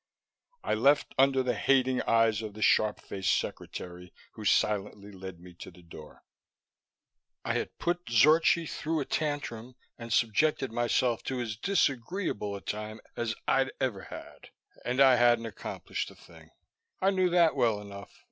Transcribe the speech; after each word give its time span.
I 0.63 0.73
left 0.73 1.13
under 1.19 1.43
the 1.43 1.53
hating 1.53 2.01
eyes 2.01 2.41
of 2.41 2.55
the 2.55 2.63
sharp 2.63 2.99
faced 2.99 3.37
secretary 3.37 4.11
who 4.33 4.43
silently 4.45 5.11
led 5.11 5.39
me 5.39 5.53
to 5.59 5.69
the 5.69 5.83
door. 5.83 6.23
I 7.45 7.53
had 7.53 7.77
put 7.77 8.07
Zorchi 8.09 8.65
through 8.67 8.99
a 9.01 9.05
tantrum 9.05 9.75
and 9.99 10.11
subjected 10.11 10.71
myself 10.71 11.21
to 11.25 11.39
as 11.39 11.55
disagreeable 11.55 12.55
a 12.55 12.61
time 12.61 12.99
as 13.15 13.35
I'd 13.47 13.73
ever 13.79 14.01
had. 14.05 14.49
And 14.83 14.99
I 14.99 15.17
hadn't 15.17 15.45
accomplished 15.45 16.09
a 16.09 16.15
thing. 16.15 16.49
I 16.99 17.11
knew 17.11 17.29
that 17.29 17.55
well 17.55 17.79
enough. 17.79 18.19